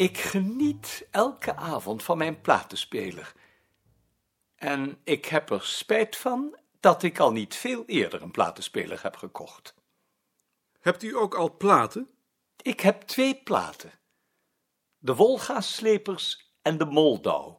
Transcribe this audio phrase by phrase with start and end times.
[0.00, 3.32] Ik geniet elke avond van mijn platenspeler.
[4.54, 9.16] En ik heb er spijt van dat ik al niet veel eerder een platenspeler heb
[9.16, 9.74] gekocht.
[10.78, 12.10] Hebt u ook al platen?
[12.56, 13.92] Ik heb twee platen.
[14.98, 17.54] De Wolga-slepers en de Moldau.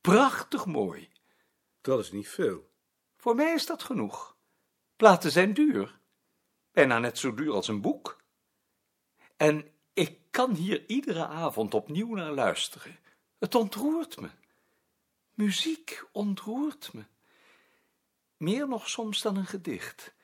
[0.00, 1.12] Prachtig mooi.
[1.80, 2.70] Dat is niet veel.
[3.16, 4.36] Voor mij is dat genoeg.
[4.96, 5.98] Platen zijn duur.
[6.72, 8.22] Bijna net zo duur als een boek.
[9.36, 9.69] En ik
[10.30, 12.98] kan hier iedere avond opnieuw naar luisteren.
[13.38, 14.28] Het ontroert me.
[15.34, 17.04] Muziek ontroert me.
[18.36, 20.14] Meer nog soms dan een gedicht.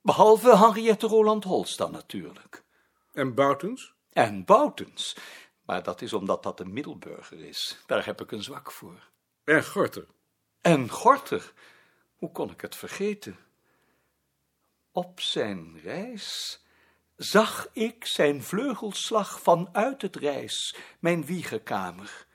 [0.00, 2.64] Behalve Henriette Roland Holst dan natuurlijk.
[3.12, 3.94] En Boutens?
[4.12, 5.16] En Boutens.
[5.64, 7.78] Maar dat is omdat dat een middelburger is.
[7.86, 9.10] Daar heb ik een zwak voor.
[9.44, 10.06] En Gorter?
[10.60, 11.52] En Gorter.
[12.16, 13.38] Hoe kon ik het vergeten?
[14.92, 16.60] Op zijn reis
[17.22, 22.26] zag ik zijn vleugelslag vanuit het reis, mijn wiegerkamer.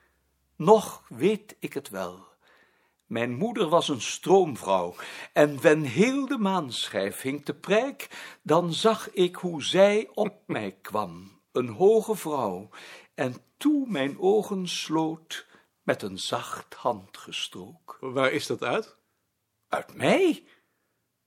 [0.56, 2.26] Nog weet ik het wel.
[3.06, 4.94] Mijn moeder was een stroomvrouw,
[5.32, 8.08] en wen heel de maanschijf hing te prijk,
[8.42, 12.68] dan zag ik hoe zij op mij kwam, een hoge vrouw,
[13.14, 15.46] en toe mijn ogen sloot,
[15.82, 17.96] met een zacht handgestrook.
[18.00, 18.96] Waar is dat uit?
[19.68, 20.46] Uit mij?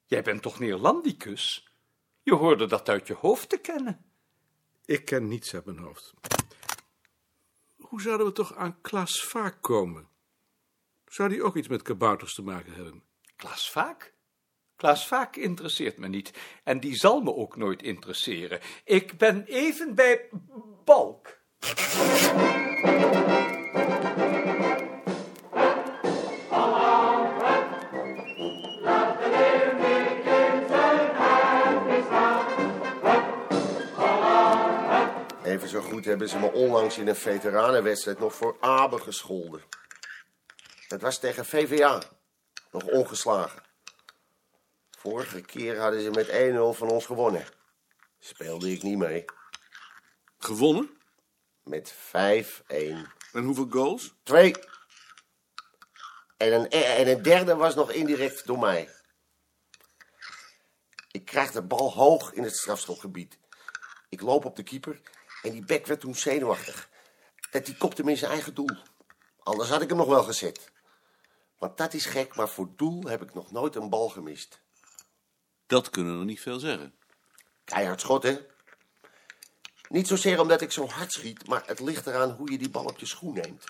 [0.05, 1.68] Jij bent toch Neerlandicus?
[2.23, 4.05] Je hoorde dat uit je hoofd te kennen.
[4.85, 6.13] Ik ken niets uit mijn hoofd.
[7.77, 10.07] Hoe zouden we toch aan Klaas Vaak komen?
[11.05, 13.03] Zou die ook iets met kabouters te maken hebben?
[13.35, 14.13] Klaas Vaak?
[14.75, 16.31] Klaas Vaak interesseert me niet.
[16.63, 18.59] En die zal me ook nooit interesseren.
[18.83, 20.29] Ik ben even bij
[20.83, 21.37] Balk.
[35.49, 39.61] Even zo goed hebben ze me onlangs in een veteranenwedstrijd nog voor Abe gescholden.
[40.87, 42.01] Het was tegen VVA.
[42.71, 43.63] Nog ongeslagen.
[44.89, 47.45] Vorige keer hadden ze met 1-0 van ons gewonnen.
[48.19, 49.25] Speelde ik niet mee.
[50.37, 50.89] Gewonnen?
[51.63, 51.97] Met 5-1.
[52.67, 54.13] En hoeveel goals?
[54.23, 54.55] Twee.
[56.37, 58.89] En een, en een derde was nog indirect door mij.
[61.11, 63.37] Ik krijg de bal hoog in het strafschopgebied.
[64.09, 65.01] Ik loop op de keeper
[65.41, 66.89] en die bek werd toen zenuwachtig.
[67.51, 68.77] Dat die kopte hem in zijn eigen doel.
[69.43, 70.71] Anders had ik hem nog wel gezet.
[71.57, 74.61] Want dat is gek, maar voor doel heb ik nog nooit een bal gemist.
[75.67, 76.95] Dat kunnen we niet veel zeggen.
[77.63, 78.39] Keihard schot, hè?
[79.89, 82.85] Niet zozeer omdat ik zo hard schiet, maar het ligt eraan hoe je die bal
[82.85, 83.63] op je schoen neemt.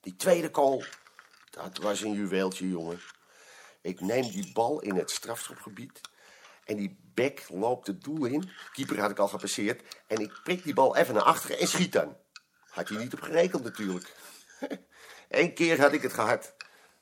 [0.00, 0.84] Die tweede goal,
[1.50, 3.00] dat was een juweeltje, jongen.
[3.80, 6.00] Ik neem die bal in het strafschopgebied
[6.64, 8.50] en die bek loopt het doel in.
[8.72, 11.92] Keeper had ik al gepasseerd en ik prik die bal even naar achteren en schiet
[11.92, 12.16] dan.
[12.70, 14.14] Had je niet op gerekend natuurlijk.
[15.28, 16.54] Eén keer had ik het gehad.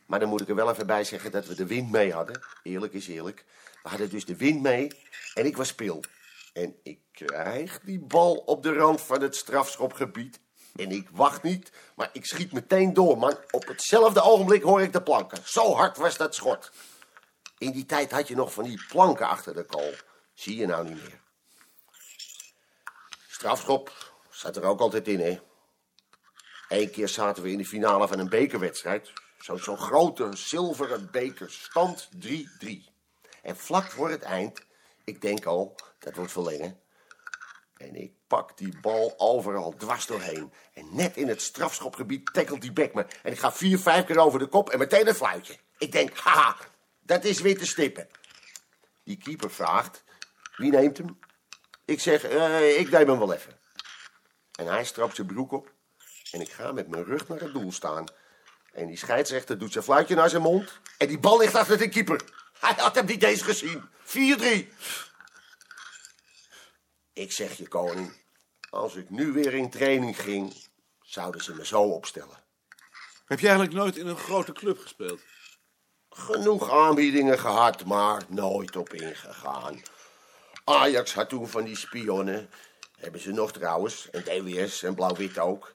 [0.07, 2.41] Maar dan moet ik er wel even bij zeggen dat we de wind mee hadden.
[2.63, 3.45] Eerlijk is eerlijk.
[3.83, 4.91] We hadden dus de wind mee
[5.35, 6.05] en ik was spil.
[6.53, 10.41] En ik krijg die bal op de rand van het strafschopgebied.
[10.77, 13.37] En ik wacht niet, maar ik schiet meteen door, man.
[13.51, 15.39] Op hetzelfde ogenblik hoor ik de planken.
[15.45, 16.71] Zo hard was dat schot.
[17.63, 19.95] In die tijd had je nog van die planken achter de kool.
[20.35, 21.21] Zie je nou niet meer.
[23.29, 25.41] Strafschop zat er ook altijd in, hè.
[26.69, 29.13] Eén keer zaten we in de finale van een bekerwedstrijd.
[29.39, 32.29] Zo'n zo grote zilveren beker, stand 3-3.
[33.43, 34.61] En vlak voor het eind,
[35.05, 36.81] ik denk al, dat wordt verlengen.
[37.77, 40.53] En ik pak die bal overal dwars doorheen.
[40.75, 43.07] En net in het strafschopgebied tackelt die bek me.
[43.23, 45.59] En ik ga vier, vijf keer over de kop en meteen een fluitje.
[45.79, 46.57] Ik denk, haha,
[47.13, 48.09] dat is weer te stippen.
[49.05, 50.05] Die keeper vraagt,
[50.57, 51.19] wie neemt hem?
[51.85, 53.59] Ik zeg, uh, ik neem hem wel even.
[54.59, 55.73] En hij strapt zijn broek op.
[56.31, 58.05] En ik ga met mijn rug naar het doel staan.
[58.73, 60.81] En die scheidsrechter doet zijn fluitje naar zijn mond.
[60.99, 62.21] En die bal ligt achter de keeper.
[62.61, 63.89] Hij had hem niet eens gezien.
[64.05, 64.13] 4-3.
[67.13, 68.13] Ik zeg je, koning,
[68.71, 70.55] als ik nu weer in training ging,
[71.01, 72.45] zouden ze me zo opstellen.
[73.25, 75.21] Heb je eigenlijk nooit in een grote club gespeeld?
[76.15, 79.83] Genoeg aanbiedingen gehad, maar nooit op ingegaan.
[80.65, 82.51] Ajax had toen van die spionnen.
[82.97, 84.11] Hebben ze nog trouwens.
[84.11, 85.73] En DWS en Blauw-Wit ook.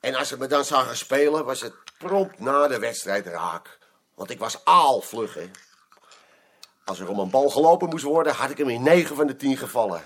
[0.00, 3.78] En als ze me dan zagen spelen, was het prompt na de wedstrijd raak.
[4.14, 5.50] Want ik was aalvlug, hè.
[6.84, 9.36] Als er om een bal gelopen moest worden, had ik hem in 9 van de
[9.36, 10.02] 10 gevallen.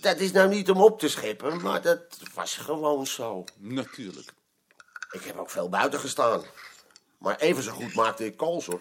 [0.00, 2.00] Dat is nou niet om op te scheppen, maar dat
[2.34, 3.44] was gewoon zo.
[3.56, 4.32] Natuurlijk.
[5.10, 6.42] Ik heb ook veel buiten gestaan.
[7.18, 8.80] Maar even zo goed maakte ik kools, hoor.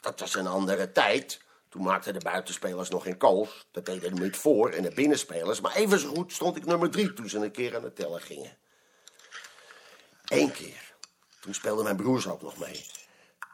[0.00, 1.40] Dat was een andere tijd.
[1.68, 3.66] Toen maakten de buitenspelers nog geen kools.
[3.70, 5.60] Dat deden de voor en de binnenspelers.
[5.60, 8.20] Maar even zo goed stond ik nummer drie toen ze een keer aan het tellen
[8.20, 8.56] gingen.
[10.24, 10.94] Eén keer.
[11.40, 12.86] Toen speelden mijn broers ook nog mee.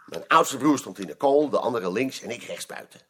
[0.06, 3.00] Mijn oudste broer stond in de kool, de andere links en ik rechts buiten.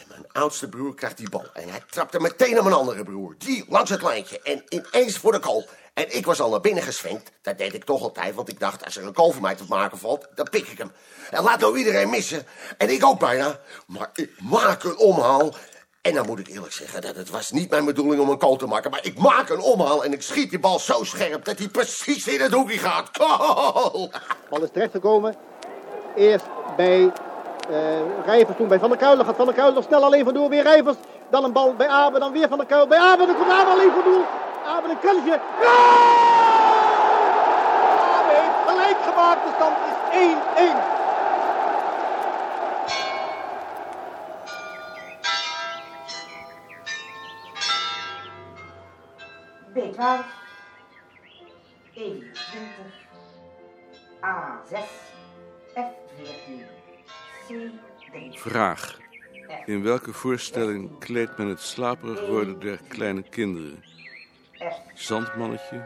[0.00, 1.46] En mijn oudste broer krijgt die bal.
[1.52, 3.34] En hij trapte meteen naar mijn andere broer.
[3.38, 5.68] Die langs het lijntje en ineens voor de kool.
[5.94, 7.30] En ik was al naar binnen geswenkt.
[7.42, 9.64] Dat deed ik toch altijd, want ik dacht, als er een kool voor mij te
[9.68, 10.92] maken valt, dan pik ik hem.
[11.30, 12.46] En laat nou iedereen missen.
[12.78, 13.60] En ik ook bijna.
[13.86, 15.54] Maar ik maak een omhaal.
[16.00, 18.56] En dan moet ik eerlijk zeggen dat het was niet mijn bedoeling om een kool
[18.56, 18.90] te maken.
[18.90, 22.26] Maar ik maak een omhaal en ik schiet die bal zo scherp dat hij precies
[22.26, 23.08] in het hoekje gaat.
[23.12, 24.10] Goal!
[24.50, 25.36] Bal is terechtgekomen.
[26.16, 26.44] Eerst
[26.76, 27.12] bij
[27.70, 29.16] eh Rijvers, toen bij Van der Kuil.
[29.16, 30.48] Dan gaat Van der Kuil nog snel alleen vandoor.
[30.48, 30.96] Weer Rijvers.
[31.30, 32.86] Dan een bal bij Abe, dan weer Van der Kuil.
[32.86, 34.24] Bij Abe, dan komt Abe alleen vandoor.
[34.66, 35.40] Abe een kruisje.
[35.60, 35.76] Ja!
[38.16, 39.44] Abe heeft gelijk gemaakt.
[39.44, 40.18] De stand is
[40.76, 40.98] 1-1.
[49.74, 50.24] B12,
[51.94, 52.90] E20,
[54.20, 54.78] A6,
[55.74, 56.79] F14, C3.
[58.30, 58.98] Vraag.
[59.66, 63.84] In welke voorstelling kleedt men het slaperig worden der kleine kinderen?
[64.94, 65.84] Zandmannetje,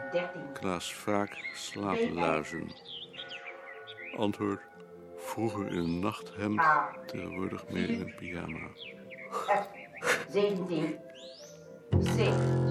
[0.53, 2.71] Klaas Vaak, slaapluizen.
[4.17, 4.61] Antwoord.
[5.17, 6.61] Vroeger in een nachthemd,
[7.05, 8.67] tegenwoordig meer in een pyjama.
[10.29, 10.95] 17.
[11.99, 12.64] 7.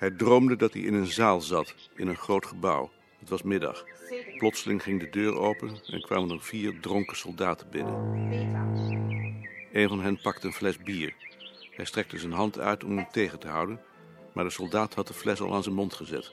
[0.00, 2.90] Hij droomde dat hij in een zaal zat, in een groot gebouw.
[3.18, 3.84] Het was middag.
[3.84, 7.94] C3, Plotseling ging de deur open en kwamen er vier dronken soldaten binnen.
[8.30, 11.14] B12, Een van hen pakte een fles bier.
[11.70, 13.80] Hij strekte zijn hand uit om hem tegen te houden,
[14.32, 16.32] maar de soldaat had de fles al aan zijn mond gezet.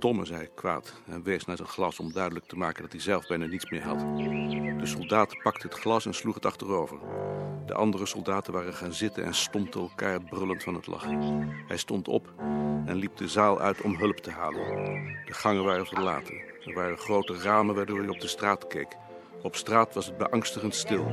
[0.00, 3.00] E10, Domme, zei kwaad en wees naar zijn glas om duidelijk te maken dat hij
[3.00, 3.98] zelf bijna niets meer had.
[4.78, 6.98] De soldaat pakte het glas en sloeg het achterover.
[7.66, 11.48] De andere soldaten waren gaan zitten en stompten elkaar brullend van het lachen.
[11.66, 12.32] Hij stond op
[12.86, 14.66] en liep de zaal uit om hulp te halen.
[15.26, 16.34] De gangen waren verlaten.
[16.64, 18.96] Er waren grote ramen waardoor hij op de straat keek.
[19.42, 21.06] Op straat was het beangstigend stil.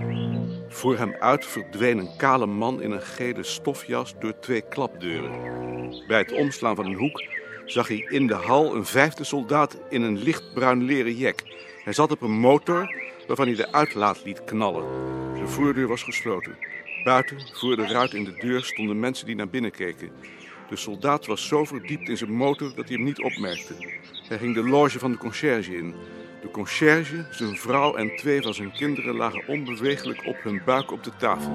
[0.67, 5.65] Voor hem uit verdween een kale man in een gele stofjas door twee klapdeuren.
[6.07, 7.36] Bij het omslaan van een hoek
[7.67, 11.43] zag hij in de hal een vijfde soldaat in een lichtbruin leren jek.
[11.83, 12.95] Hij zat op een motor
[13.27, 14.83] waarvan hij de uitlaat liet knallen.
[15.33, 16.57] De voordeur was gesloten.
[17.03, 20.11] Buiten, voor de ruit in de deur, stonden mensen die naar binnen keken.
[20.69, 23.75] De soldaat was zo verdiept in zijn motor dat hij hem niet opmerkte.
[24.27, 25.95] Hij ging de loge van de conciërge in.
[26.41, 31.03] De conciërge, zijn vrouw en twee van zijn kinderen lagen onbeweeglijk op hun buik op
[31.03, 31.51] de tafel.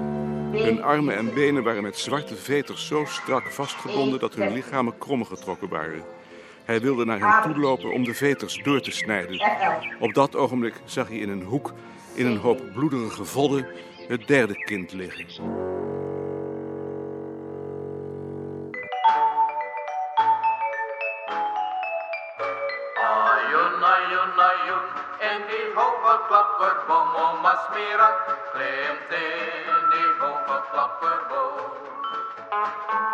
[0.51, 5.69] Hun armen en benen waren met zwarte veters zo strak vastgebonden dat hun lichamen kromgetrokken
[5.69, 6.03] waren.
[6.63, 9.41] Hij wilde naar hen toe lopen om de veters door te snijden.
[9.99, 11.73] Op dat ogenblik zag hij in een hoek,
[12.13, 13.67] in een hoop bloederige vodden,
[14.07, 15.25] het derde kind liggen.
[24.39, 28.09] En die hoge klapperboom, om Asmira
[28.51, 33.12] klimt in die hoge klapperboom.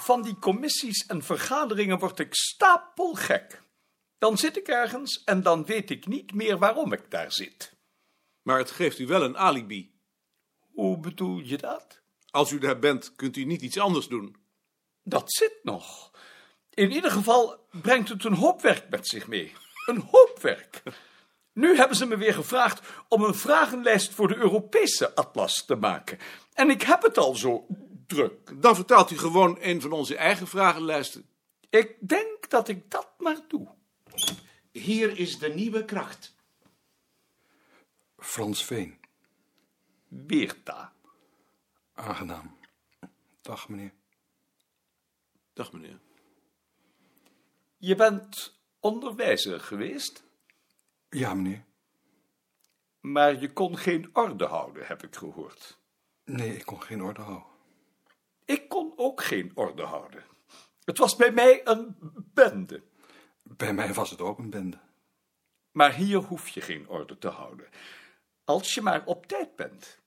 [0.00, 3.62] Van die commissies en vergaderingen word ik stapelgek.
[4.18, 7.76] Dan zit ik ergens en dan weet ik niet meer waarom ik daar zit.
[8.42, 9.94] Maar het geeft u wel een alibi.
[10.72, 12.00] Hoe bedoel je dat?
[12.30, 14.36] Als u daar bent, kunt u niet iets anders doen.
[15.02, 16.10] Dat zit nog.
[16.70, 19.52] In ieder geval brengt het een hoop werk met zich mee.
[19.86, 20.82] Een hoop werk.
[21.52, 26.18] Nu hebben ze me weer gevraagd om een vragenlijst voor de Europese atlas te maken.
[26.52, 27.66] En ik heb het al zo
[28.10, 28.62] druk.
[28.62, 31.28] Dan vertaalt u gewoon een van onze eigen vragenlijsten.
[31.70, 33.68] Ik denk dat ik dat maar doe.
[34.72, 36.34] Hier is de nieuwe kracht.
[38.18, 38.98] Frans Veen,
[40.08, 40.92] Beerta.
[41.94, 42.56] aangenaam.
[43.40, 43.92] Dag meneer.
[45.52, 45.98] Dag meneer.
[47.76, 50.24] Je bent onderwijzer geweest,
[51.10, 51.64] Ja meneer.
[53.00, 55.78] maar je kon geen orde houden, heb ik gehoord.
[56.24, 57.48] Nee, ik kon geen orde houden.
[58.50, 60.24] Ik kon ook geen orde houden.
[60.84, 61.96] Het was bij mij een
[62.34, 62.82] bende.
[63.42, 64.78] Bij mij was het ook een bende.
[65.72, 67.68] Maar hier hoef je geen orde te houden.
[68.44, 69.98] Als je maar op tijd bent.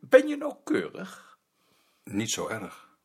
[0.00, 1.38] Ben je nauwkeurig?
[2.04, 2.96] Niet zo erg.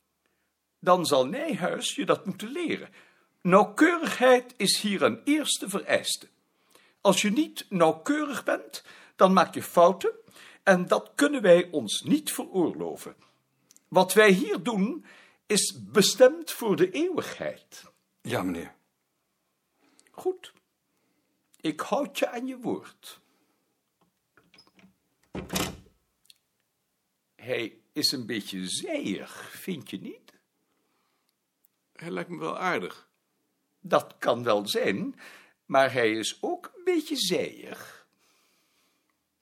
[0.80, 2.90] Dan zal Nijhuis je dat moeten leren.
[3.42, 6.28] Nauwkeurigheid is hier een eerste vereiste.
[7.02, 8.84] Als je niet nauwkeurig bent,
[9.16, 10.12] dan maak je fouten
[10.64, 13.16] en dat kunnen wij ons niet veroorloven.
[13.92, 15.06] Wat wij hier doen,
[15.46, 17.92] is bestemd voor de eeuwigheid.
[18.22, 18.76] Ja, meneer.
[20.12, 20.54] Goed.
[21.62, 23.20] Ik houd je aan je woord.
[27.36, 30.34] Hij is een beetje zijig, vind je niet?
[31.94, 33.10] Hij lijkt me wel aardig.
[33.80, 35.20] Dat kan wel zijn,
[35.66, 38.08] maar hij is ook een beetje zijig.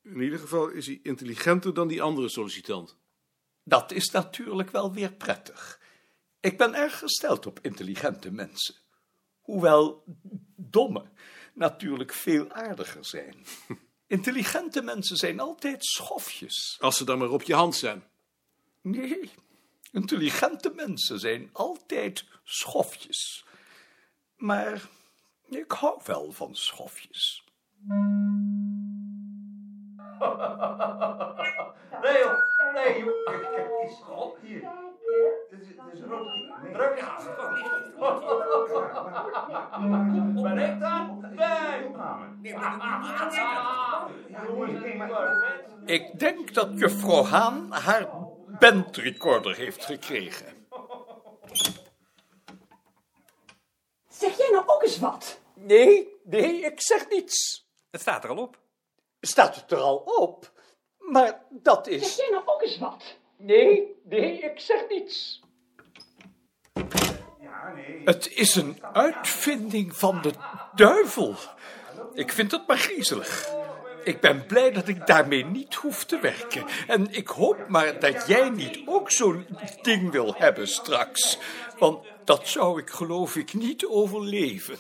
[0.02, 2.99] In ieder geval is hij intelligenter dan die andere sollicitant.
[3.64, 5.80] Dat is natuurlijk wel weer prettig.
[6.40, 8.76] Ik ben erg gesteld op intelligente mensen.
[9.42, 10.04] Hoewel
[10.56, 11.06] domme
[11.54, 13.46] natuurlijk veel aardiger zijn.
[14.08, 16.78] Intelligente mensen zijn altijd schofjes.
[16.80, 18.04] Als ze dan maar op je hand zijn.
[18.82, 19.32] Nee,
[19.92, 23.46] intelligente mensen zijn altijd schofjes.
[24.36, 24.90] Maar
[25.50, 27.44] ik hou wel van schofjes.
[32.84, 33.54] Nee joh, nee joh.
[33.54, 34.62] Kijk eens, op hier.
[35.50, 36.28] Dit is, dit is rood.
[36.74, 37.24] Druk je aan.
[40.44, 41.26] Ben ik dan?
[41.36, 41.90] Nee.
[45.86, 48.10] Ik denk dat juffrouw Haan haar
[48.60, 50.68] bandrecorder heeft gekregen.
[54.08, 55.40] Zeg jij nou ook eens wat?
[55.54, 57.68] Nee, nee, ik zeg niets.
[57.92, 58.60] Het staat er al op.
[59.22, 60.52] Staat het er al op?
[61.12, 62.16] Maar dat Zeg is...
[62.16, 63.18] jij nou ook eens wat?
[63.38, 65.42] Nee, nee, ik zeg niets.
[68.06, 70.32] Het is een uitvinding van de
[70.76, 71.36] duivel.
[72.14, 73.50] Ik vind het maar griezelig.
[74.04, 76.66] Ik ben blij dat ik daarmee niet hoef te werken.
[76.88, 79.48] En ik hoop maar dat jij niet ook zo'n
[79.82, 81.40] ding wil hebben straks.
[81.78, 84.78] Want dat zou ik geloof ik niet overleven.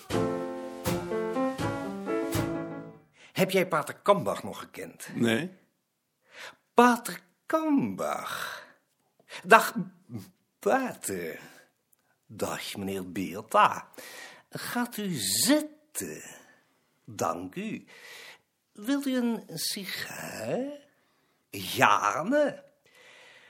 [3.31, 5.07] Heb jij Pater Kambach nog gekend?
[5.13, 5.51] Nee.
[6.79, 8.63] Pater Kambach.
[9.43, 9.73] Dag,
[10.59, 11.39] Pater.
[12.25, 13.87] Dag, meneer Beerta.
[14.49, 16.21] Gaat u zitten.
[17.05, 17.85] Dank u.
[18.71, 20.59] Wilt u een sigaar?
[21.51, 22.63] Gaarne.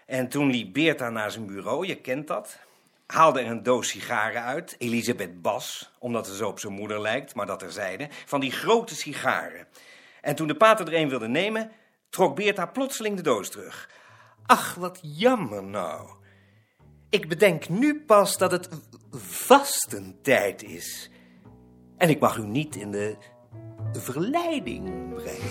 [0.05, 2.59] En toen liep Beerta naar zijn bureau, je kent dat.
[3.05, 7.36] Haalde er een doos sigaren uit, Elisabeth Bas, omdat ze zo op zijn moeder lijkt,
[7.36, 9.67] maar dat terzijde, van die grote sigaren.
[10.21, 11.71] En toen de pater er een wilde nemen,
[12.09, 13.89] trok Beerta plotseling de doos terug.
[14.45, 16.09] Ach, wat jammer nou.
[17.09, 18.69] Ik bedenk nu pas dat het
[19.11, 21.09] vastentijd is.
[21.97, 23.17] En ik mag u niet in de
[23.91, 25.49] verleiding brengen.